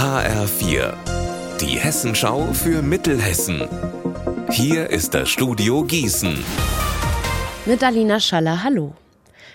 [0.00, 0.94] HR4,
[1.60, 3.68] die Hessenschau für Mittelhessen.
[4.50, 6.42] Hier ist das Studio Gießen.
[7.66, 8.94] Mit Alina Schaller, hallo.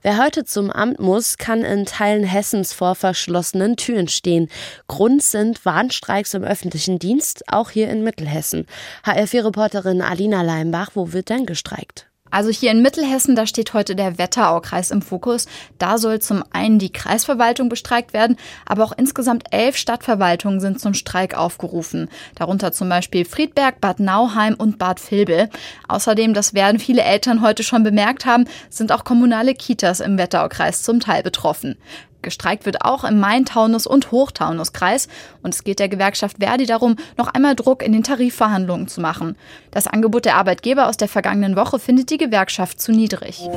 [0.00, 4.48] Wer heute zum Amt muss, kann in Teilen Hessens vor verschlossenen Türen stehen.
[4.88, 8.66] Grund sind Warnstreiks im öffentlichen Dienst, auch hier in Mittelhessen.
[9.04, 12.09] HR4-Reporterin Alina Leimbach, wo wird denn gestreikt?
[12.30, 15.46] Also hier in Mittelhessen, da steht heute der Wetteraukreis im Fokus.
[15.78, 18.36] Da soll zum einen die Kreisverwaltung bestreikt werden,
[18.66, 22.08] aber auch insgesamt elf Stadtverwaltungen sind zum Streik aufgerufen.
[22.36, 25.50] Darunter zum Beispiel Friedberg, Bad Nauheim und Bad Vilbel.
[25.88, 30.82] Außerdem, das werden viele Eltern heute schon bemerkt haben, sind auch kommunale Kitas im Wetteraukreis
[30.82, 31.76] zum Teil betroffen.
[32.22, 35.08] Gestreikt wird auch im Main-Taunus- und Hochtaunuskreis.
[35.42, 39.36] Und es geht der Gewerkschaft Verdi darum, noch einmal Druck in den Tarifverhandlungen zu machen.
[39.70, 43.48] Das Angebot der Arbeitgeber aus der vergangenen Woche findet die Gewerkschaft zu niedrig.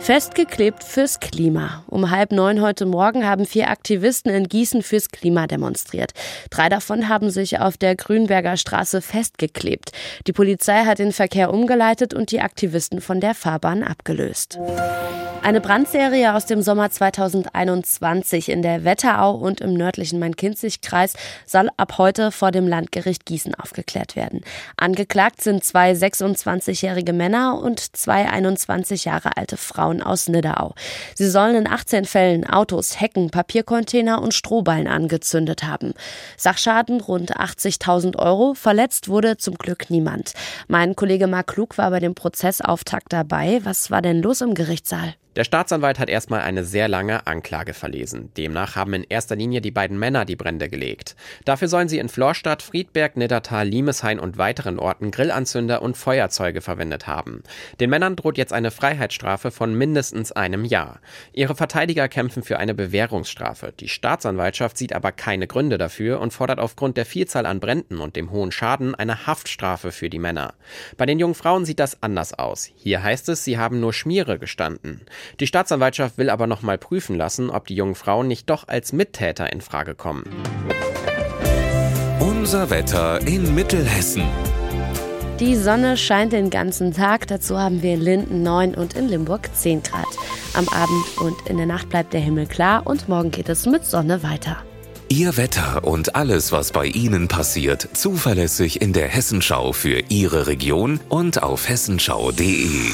[0.00, 1.84] Festgeklebt fürs Klima.
[1.86, 6.12] Um halb neun heute Morgen haben vier Aktivisten in Gießen fürs Klima demonstriert.
[6.48, 9.92] Drei davon haben sich auf der Grünberger Straße festgeklebt.
[10.26, 14.58] Die Polizei hat den Verkehr umgeleitet und die Aktivisten von der Fahrbahn abgelöst.
[15.42, 21.14] Eine Brandserie aus dem Sommer 2021 in der Wetterau und im nördlichen Main-Kinzig-Kreis
[21.46, 24.42] soll ab heute vor dem Landgericht Gießen aufgeklärt werden.
[24.76, 30.74] Angeklagt sind zwei 26-jährige Männer und zwei 21 Jahre alte Frauen aus Nidderau.
[31.14, 35.94] Sie sollen in 18 Fällen Autos, Hecken, Papiercontainer und Strohballen angezündet haben.
[36.36, 38.52] Sachschaden rund 80.000 Euro.
[38.52, 40.34] Verletzt wurde zum Glück niemand.
[40.68, 43.60] Mein Kollege Marc Klug war bei dem Prozessauftakt dabei.
[43.64, 45.14] Was war denn los im Gerichtssaal?
[45.40, 48.30] Der Staatsanwalt hat erstmal eine sehr lange Anklage verlesen.
[48.36, 51.16] Demnach haben in erster Linie die beiden Männer die Brände gelegt.
[51.46, 57.06] Dafür sollen sie in Florstadt, Friedberg, Niddertal, Limeshain und weiteren Orten Grillanzünder und Feuerzeuge verwendet
[57.06, 57.42] haben.
[57.80, 61.00] Den Männern droht jetzt eine Freiheitsstrafe von mindestens einem Jahr.
[61.32, 63.72] Ihre Verteidiger kämpfen für eine Bewährungsstrafe.
[63.80, 68.14] Die Staatsanwaltschaft sieht aber keine Gründe dafür und fordert aufgrund der Vielzahl an Bränden und
[68.14, 70.52] dem hohen Schaden eine Haftstrafe für die Männer.
[70.98, 72.70] Bei den jungen Frauen sieht das anders aus.
[72.76, 75.00] Hier heißt es, sie haben nur Schmiere gestanden.
[75.38, 78.92] Die Staatsanwaltschaft will aber noch mal prüfen lassen, ob die jungen Frauen nicht doch als
[78.92, 80.24] Mittäter in Frage kommen.
[82.18, 84.24] Unser Wetter in Mittelhessen.
[85.40, 87.26] Die Sonne scheint den ganzen Tag.
[87.28, 90.06] Dazu haben wir in Linden 9 und in Limburg 10 Grad.
[90.52, 93.86] Am Abend und in der Nacht bleibt der Himmel klar und morgen geht es mit
[93.86, 94.58] Sonne weiter.
[95.08, 101.00] Ihr Wetter und alles, was bei Ihnen passiert, zuverlässig in der Hessenschau für Ihre Region
[101.08, 102.92] und auf hessenschau.de.